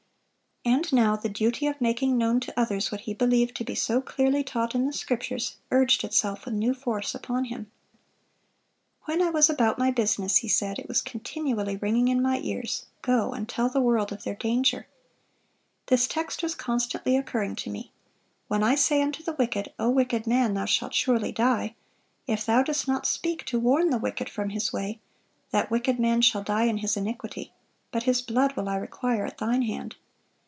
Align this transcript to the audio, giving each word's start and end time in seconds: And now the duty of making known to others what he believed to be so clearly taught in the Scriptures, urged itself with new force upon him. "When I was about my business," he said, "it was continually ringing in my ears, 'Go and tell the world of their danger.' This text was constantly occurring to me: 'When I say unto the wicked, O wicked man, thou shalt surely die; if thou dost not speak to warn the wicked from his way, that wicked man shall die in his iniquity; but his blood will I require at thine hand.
And 0.63 0.93
now 0.93 1.15
the 1.15 1.27
duty 1.29 1.65
of 1.65 1.81
making 1.81 2.19
known 2.19 2.39
to 2.41 2.59
others 2.59 2.91
what 2.91 3.01
he 3.01 3.15
believed 3.15 3.55
to 3.55 3.63
be 3.63 3.73
so 3.73 3.99
clearly 3.99 4.43
taught 4.43 4.75
in 4.75 4.85
the 4.85 4.93
Scriptures, 4.93 5.55
urged 5.71 6.03
itself 6.03 6.45
with 6.45 6.53
new 6.53 6.75
force 6.75 7.15
upon 7.15 7.45
him. 7.45 7.71
"When 9.05 9.23
I 9.23 9.31
was 9.31 9.49
about 9.49 9.79
my 9.79 9.89
business," 9.89 10.37
he 10.37 10.47
said, 10.47 10.77
"it 10.77 10.87
was 10.87 11.01
continually 11.01 11.77
ringing 11.77 12.09
in 12.09 12.21
my 12.21 12.37
ears, 12.43 12.85
'Go 13.01 13.31
and 13.33 13.49
tell 13.49 13.69
the 13.69 13.81
world 13.81 14.11
of 14.11 14.23
their 14.23 14.35
danger.' 14.35 14.85
This 15.87 16.07
text 16.07 16.43
was 16.43 16.53
constantly 16.53 17.17
occurring 17.17 17.55
to 17.57 17.71
me: 17.71 17.91
'When 18.47 18.61
I 18.61 18.75
say 18.75 19.01
unto 19.01 19.23
the 19.23 19.33
wicked, 19.33 19.73
O 19.79 19.89
wicked 19.89 20.27
man, 20.27 20.53
thou 20.53 20.65
shalt 20.65 20.93
surely 20.93 21.31
die; 21.31 21.73
if 22.27 22.45
thou 22.45 22.61
dost 22.61 22.87
not 22.87 23.07
speak 23.07 23.45
to 23.45 23.59
warn 23.59 23.89
the 23.89 23.97
wicked 23.97 24.29
from 24.29 24.51
his 24.51 24.71
way, 24.71 24.99
that 25.49 25.71
wicked 25.71 25.99
man 25.99 26.21
shall 26.21 26.43
die 26.43 26.65
in 26.65 26.77
his 26.77 26.95
iniquity; 26.95 27.51
but 27.91 28.03
his 28.03 28.21
blood 28.21 28.55
will 28.55 28.69
I 28.69 28.75
require 28.75 29.25
at 29.25 29.39
thine 29.39 29.63
hand. 29.63 29.95